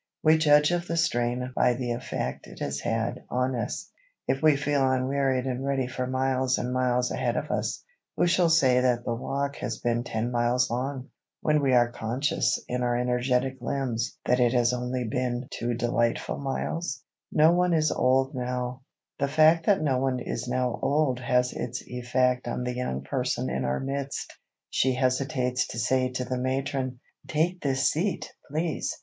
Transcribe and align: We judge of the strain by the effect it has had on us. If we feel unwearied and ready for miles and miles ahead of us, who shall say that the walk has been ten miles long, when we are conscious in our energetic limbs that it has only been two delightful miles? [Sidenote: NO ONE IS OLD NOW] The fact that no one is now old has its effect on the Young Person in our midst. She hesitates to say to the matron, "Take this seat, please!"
We 0.23 0.39
judge 0.39 0.71
of 0.71 0.87
the 0.87 0.97
strain 0.97 1.53
by 1.55 1.75
the 1.75 1.91
effect 1.91 2.47
it 2.47 2.57
has 2.57 2.79
had 2.79 3.23
on 3.29 3.55
us. 3.55 3.87
If 4.27 4.41
we 4.41 4.55
feel 4.55 4.89
unwearied 4.89 5.45
and 5.45 5.63
ready 5.63 5.85
for 5.85 6.07
miles 6.07 6.57
and 6.57 6.73
miles 6.73 7.11
ahead 7.11 7.37
of 7.37 7.51
us, 7.51 7.83
who 8.17 8.25
shall 8.25 8.49
say 8.49 8.81
that 8.81 9.05
the 9.05 9.13
walk 9.13 9.57
has 9.57 9.77
been 9.77 10.03
ten 10.03 10.31
miles 10.31 10.71
long, 10.71 11.09
when 11.41 11.61
we 11.61 11.73
are 11.73 11.91
conscious 11.91 12.59
in 12.67 12.81
our 12.81 12.97
energetic 12.97 13.61
limbs 13.61 14.17
that 14.25 14.39
it 14.39 14.53
has 14.53 14.73
only 14.73 15.03
been 15.03 15.45
two 15.51 15.75
delightful 15.75 16.39
miles? 16.39 17.03
[Sidenote: 17.31 17.51
NO 17.53 17.57
ONE 17.59 17.73
IS 17.75 17.91
OLD 17.91 18.33
NOW] 18.33 18.81
The 19.19 19.27
fact 19.27 19.67
that 19.67 19.83
no 19.83 19.99
one 19.99 20.19
is 20.19 20.47
now 20.47 20.79
old 20.81 21.19
has 21.19 21.53
its 21.53 21.83
effect 21.85 22.47
on 22.47 22.63
the 22.63 22.73
Young 22.73 23.03
Person 23.03 23.51
in 23.51 23.63
our 23.65 23.79
midst. 23.79 24.33
She 24.71 24.95
hesitates 24.95 25.67
to 25.67 25.77
say 25.77 26.09
to 26.13 26.25
the 26.25 26.39
matron, 26.39 26.99
"Take 27.27 27.61
this 27.61 27.91
seat, 27.91 28.33
please!" 28.49 28.91